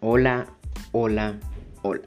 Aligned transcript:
Hola, 0.00 0.46
hola, 0.92 1.40
hola. 1.82 2.02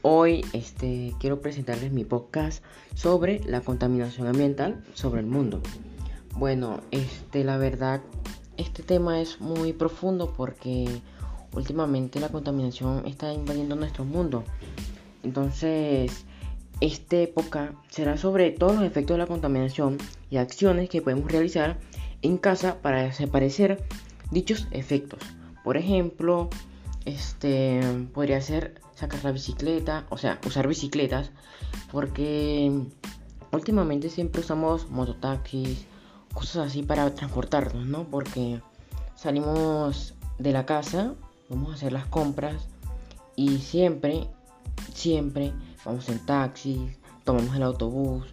Hoy 0.00 0.42
este, 0.54 1.12
quiero 1.20 1.42
presentarles 1.42 1.92
mi 1.92 2.02
podcast 2.02 2.64
sobre 2.94 3.40
la 3.44 3.60
contaminación 3.60 4.26
ambiental 4.26 4.82
sobre 4.94 5.20
el 5.20 5.26
mundo. 5.26 5.60
Bueno, 6.38 6.80
este, 6.92 7.44
la 7.44 7.58
verdad, 7.58 8.00
este 8.56 8.82
tema 8.82 9.20
es 9.20 9.38
muy 9.38 9.74
profundo 9.74 10.32
porque 10.34 10.88
últimamente 11.52 12.20
la 12.20 12.30
contaminación 12.30 13.06
está 13.06 13.34
invadiendo 13.34 13.76
nuestro 13.76 14.06
mundo. 14.06 14.42
Entonces, 15.22 16.24
esta 16.80 17.16
época 17.16 17.74
será 17.90 18.16
sobre 18.16 18.50
todos 18.50 18.76
los 18.76 18.84
efectos 18.84 19.16
de 19.16 19.18
la 19.18 19.26
contaminación 19.26 19.98
y 20.30 20.38
acciones 20.38 20.88
que 20.88 21.02
podemos 21.02 21.30
realizar 21.30 21.78
en 22.22 22.38
casa 22.38 22.80
para 22.80 23.02
desaparecer 23.02 23.84
dichos 24.30 24.68
efectos. 24.70 25.20
Por 25.64 25.76
ejemplo, 25.76 26.48
este 27.04 27.80
podría 28.12 28.40
ser 28.40 28.80
sacar 28.94 29.22
la 29.24 29.32
bicicleta, 29.32 30.06
o 30.10 30.18
sea, 30.18 30.40
usar 30.46 30.68
bicicletas, 30.68 31.30
porque 31.90 32.72
últimamente 33.52 34.08
siempre 34.08 34.40
usamos 34.40 34.90
mototaxis, 34.90 35.86
cosas 36.32 36.68
así 36.68 36.82
para 36.82 37.14
transportarnos, 37.14 37.86
¿no? 37.86 38.04
Porque 38.04 38.60
salimos 39.16 40.14
de 40.38 40.52
la 40.52 40.66
casa, 40.66 41.14
vamos 41.48 41.72
a 41.72 41.74
hacer 41.74 41.92
las 41.92 42.06
compras 42.06 42.66
y 43.36 43.58
siempre, 43.58 44.28
siempre 44.94 45.52
vamos 45.84 46.08
en 46.08 46.24
taxis, 46.24 46.80
tomamos 47.24 47.54
el 47.56 47.62
autobús, 47.62 48.26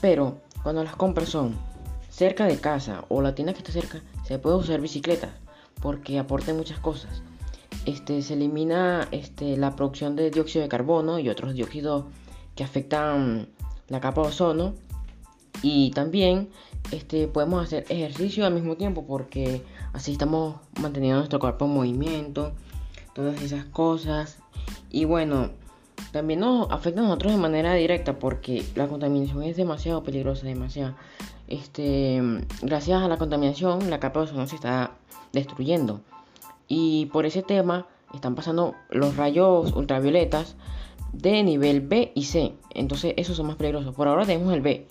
pero 0.00 0.38
cuando 0.62 0.82
las 0.82 0.96
compras 0.96 1.28
son 1.28 1.54
cerca 2.08 2.46
de 2.46 2.58
casa 2.58 3.04
o 3.08 3.20
la 3.20 3.34
tienda 3.34 3.52
que 3.52 3.58
está 3.58 3.72
cerca, 3.72 4.00
se 4.24 4.38
puede 4.38 4.56
usar 4.56 4.80
bicicletas 4.80 5.30
porque 5.82 6.18
aporta 6.18 6.54
muchas 6.54 6.78
cosas 6.78 7.22
este, 7.86 8.22
se 8.22 8.34
elimina 8.34 9.08
este, 9.10 9.56
la 9.56 9.76
producción 9.76 10.16
de 10.16 10.30
dióxido 10.30 10.62
de 10.62 10.68
carbono 10.68 11.18
y 11.18 11.28
otros 11.28 11.54
dióxidos 11.54 12.04
que 12.54 12.64
afectan 12.64 13.48
la 13.88 14.00
capa 14.00 14.22
de 14.22 14.28
ozono. 14.28 14.74
Y 15.62 15.90
también 15.92 16.48
este, 16.90 17.28
podemos 17.28 17.64
hacer 17.64 17.86
ejercicio 17.88 18.44
al 18.46 18.54
mismo 18.54 18.76
tiempo 18.76 19.06
porque 19.06 19.62
así 19.92 20.12
estamos 20.12 20.56
manteniendo 20.80 21.18
nuestro 21.18 21.38
cuerpo 21.38 21.64
en 21.64 21.70
movimiento, 21.72 22.52
todas 23.14 23.40
esas 23.42 23.64
cosas. 23.66 24.38
Y 24.90 25.04
bueno, 25.04 25.50
también 26.12 26.40
nos 26.40 26.70
afecta 26.70 27.00
a 27.00 27.04
nosotros 27.04 27.32
de 27.32 27.38
manera 27.38 27.74
directa 27.74 28.18
porque 28.18 28.64
la 28.74 28.88
contaminación 28.88 29.42
es 29.42 29.56
demasiado 29.56 30.02
peligrosa, 30.02 30.46
demasiado. 30.46 30.94
Este, 31.46 32.22
gracias 32.62 33.02
a 33.02 33.08
la 33.08 33.16
contaminación, 33.16 33.90
la 33.90 34.00
capa 34.00 34.20
de 34.20 34.26
ozono 34.26 34.46
se 34.46 34.56
está 34.56 34.92
destruyendo. 35.32 36.00
Y 36.68 37.06
por 37.06 37.26
ese 37.26 37.42
tema 37.42 37.86
están 38.14 38.34
pasando 38.34 38.74
los 38.90 39.16
rayos 39.16 39.72
ultravioletas 39.72 40.56
de 41.12 41.42
nivel 41.42 41.80
B 41.80 42.12
y 42.14 42.24
C. 42.24 42.54
Entonces 42.74 43.14
esos 43.16 43.36
son 43.36 43.46
más 43.46 43.56
peligrosos. 43.56 43.94
Por 43.94 44.08
ahora 44.08 44.26
tenemos 44.26 44.52
el 44.52 44.60
B, 44.60 44.86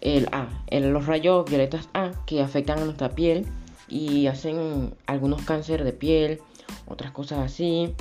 el 0.00 0.28
A, 0.32 0.48
los 0.70 1.06
rayos 1.06 1.48
violetas 1.48 1.88
A 1.94 2.12
que 2.26 2.42
afectan 2.42 2.78
a 2.78 2.84
nuestra 2.84 3.10
piel 3.10 3.46
y 3.88 4.26
hacen 4.26 4.94
algunos 5.06 5.42
cánceres 5.42 5.84
de 5.84 5.92
piel, 5.92 6.40
otras 6.86 7.10
cosas 7.12 7.38
así. 7.40 7.94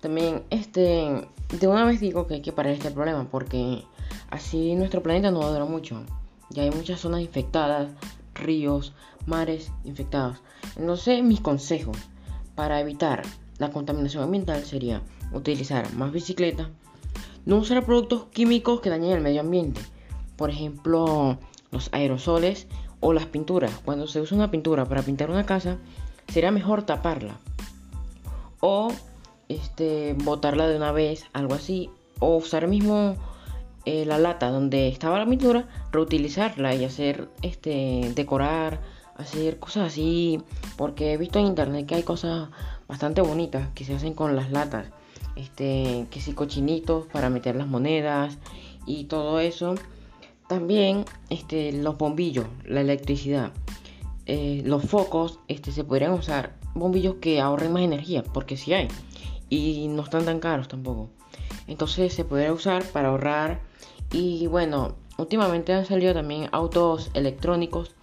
También 0.00 0.42
este 0.50 1.28
de 1.60 1.68
una 1.68 1.84
vez 1.84 2.00
digo 2.00 2.26
que 2.26 2.34
hay 2.34 2.42
que 2.42 2.52
parar 2.52 2.72
este 2.72 2.90
problema 2.90 3.28
porque 3.30 3.84
así 4.30 4.74
nuestro 4.74 5.02
planeta 5.02 5.30
no 5.30 5.40
va 5.40 5.46
a 5.46 5.50
durar 5.50 5.68
mucho. 5.68 6.02
Ya 6.50 6.62
hay 6.62 6.70
muchas 6.70 7.00
zonas 7.00 7.20
infectadas, 7.20 7.90
ríos, 8.38 8.92
mares 9.26 9.72
infectados. 9.84 10.38
Sé, 10.96 11.22
mis 11.22 11.40
consejos 11.40 11.96
para 12.54 12.80
evitar 12.80 13.22
la 13.58 13.70
contaminación 13.70 14.22
ambiental 14.22 14.64
sería 14.64 15.02
utilizar 15.32 15.92
más 15.94 16.12
bicicleta, 16.12 16.70
no 17.44 17.56
usar 17.56 17.84
productos 17.84 18.24
químicos 18.32 18.80
que 18.80 18.90
dañen 18.90 19.12
el 19.12 19.20
medio 19.20 19.40
ambiente, 19.40 19.80
por 20.36 20.50
ejemplo, 20.50 21.38
los 21.70 21.88
aerosoles 21.92 22.66
o 23.00 23.12
las 23.12 23.26
pinturas. 23.26 23.72
Cuando 23.84 24.06
se 24.06 24.20
usa 24.20 24.36
una 24.36 24.50
pintura 24.50 24.84
para 24.84 25.02
pintar 25.02 25.30
una 25.30 25.46
casa, 25.46 25.78
sería 26.28 26.50
mejor 26.50 26.82
taparla 26.82 27.38
o 28.60 28.88
este 29.48 30.14
botarla 30.24 30.66
de 30.66 30.76
una 30.76 30.92
vez, 30.92 31.24
algo 31.32 31.54
así, 31.54 31.90
o 32.18 32.36
usar 32.36 32.66
mismo 32.66 33.16
eh, 33.86 34.04
la 34.04 34.18
lata 34.18 34.50
donde 34.50 34.88
estaba 34.88 35.18
la 35.18 35.26
pintura, 35.26 35.68
reutilizarla 35.92 36.74
y 36.74 36.84
hacer 36.84 37.28
este 37.42 38.12
decorar 38.14 38.80
hacer 39.16 39.58
cosas 39.58 39.88
así, 39.88 40.42
porque 40.76 41.12
he 41.12 41.16
visto 41.16 41.38
en 41.38 41.46
internet 41.46 41.86
que 41.86 41.94
hay 41.94 42.02
cosas 42.02 42.50
bastante 42.88 43.20
bonitas 43.20 43.68
que 43.74 43.84
se 43.84 43.94
hacen 43.94 44.14
con 44.14 44.36
las 44.36 44.50
latas, 44.50 44.86
este, 45.36 46.06
que 46.10 46.20
si 46.20 46.32
cochinitos 46.32 47.06
para 47.06 47.30
meter 47.30 47.56
las 47.56 47.66
monedas 47.66 48.38
y 48.86 49.04
todo 49.04 49.40
eso. 49.40 49.74
También 50.48 51.04
este, 51.28 51.72
los 51.72 51.98
bombillos, 51.98 52.46
la 52.64 52.80
electricidad, 52.80 53.52
eh, 54.26 54.62
los 54.64 54.84
focos, 54.84 55.40
este, 55.48 55.72
se 55.72 55.82
podrían 55.82 56.12
usar 56.12 56.54
bombillos 56.74 57.16
que 57.16 57.40
ahorren 57.40 57.72
más 57.72 57.82
energía, 57.82 58.22
porque 58.22 58.56
si 58.56 58.72
hay, 58.72 58.88
y 59.48 59.88
no 59.88 60.02
están 60.02 60.24
tan 60.24 60.38
caros 60.38 60.68
tampoco. 60.68 61.10
Entonces 61.66 62.12
se 62.12 62.24
podría 62.24 62.52
usar 62.52 62.84
para 62.84 63.08
ahorrar 63.08 63.60
y 64.12 64.46
bueno, 64.46 64.94
últimamente 65.18 65.72
han 65.72 65.86
salido 65.86 66.14
también 66.14 66.48
autos 66.52 67.10
electrónicos 67.14 67.94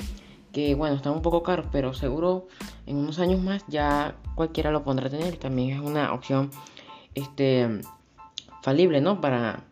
que 0.54 0.76
bueno, 0.76 0.96
están 0.96 1.14
un 1.14 1.22
poco 1.22 1.44
caros, 1.44 1.66
pero 1.72 1.94
seguro 1.94 2.48
en 2.86 2.98
unos 2.98 3.20
años 3.20 3.42
más 3.42 3.64
ya 3.68 4.16
cualquiera 4.36 4.72
lo 4.72 4.84
pondrá 4.84 5.08
a 5.08 5.10
tener. 5.10 5.38
También 5.38 5.72
es 5.72 5.80
una 5.80 6.14
opción 6.14 6.52
este 7.16 7.82
falible, 8.62 9.02
¿no? 9.02 9.20
Para 9.20 9.66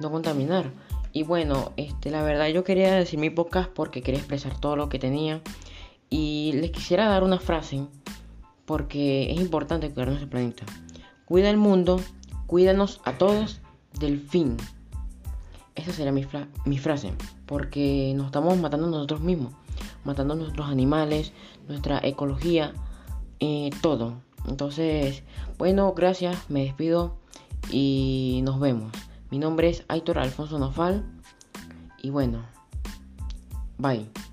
no 0.00 0.10
contaminar. 0.10 0.70
Y 1.12 1.22
bueno, 1.22 1.72
este, 1.76 2.10
la 2.10 2.22
verdad 2.24 2.48
yo 2.48 2.64
quería 2.64 2.94
decir 2.94 3.20
mi 3.20 3.30
podcast 3.30 3.70
porque 3.70 4.02
quería 4.02 4.18
expresar 4.18 4.58
todo 4.58 4.74
lo 4.74 4.88
que 4.88 4.98
tenía. 4.98 5.40
Y 6.10 6.52
les 6.54 6.72
quisiera 6.72 7.08
dar 7.08 7.22
una 7.22 7.38
frase 7.38 7.86
porque 8.64 9.30
es 9.30 9.40
importante 9.40 9.90
cuidar 9.90 10.08
nuestro 10.08 10.28
planeta. 10.28 10.64
Cuida 11.24 11.48
el 11.48 11.56
mundo, 11.56 12.00
cuídanos 12.46 13.00
a 13.04 13.18
todos 13.18 13.60
del 13.98 14.20
fin. 14.20 14.56
Esa 15.74 16.12
mi, 16.12 16.26
mi 16.64 16.78
frase, 16.78 17.12
porque 17.46 18.12
nos 18.16 18.26
estamos 18.26 18.56
matando 18.58 18.86
nosotros 18.86 19.20
mismos 19.20 19.52
matando 20.04 20.34
nuestros 20.34 20.68
animales, 20.68 21.32
nuestra 21.68 21.98
ecología, 22.02 22.72
eh, 23.40 23.70
todo. 23.80 24.14
Entonces, 24.46 25.22
bueno, 25.58 25.92
gracias, 25.94 26.50
me 26.50 26.64
despido 26.64 27.16
y 27.70 28.40
nos 28.44 28.60
vemos. 28.60 28.92
Mi 29.30 29.38
nombre 29.38 29.68
es 29.68 29.84
Aitor 29.88 30.18
Alfonso 30.18 30.58
Nofal 30.58 31.04
y 32.02 32.10
bueno, 32.10 32.44
bye. 33.78 34.23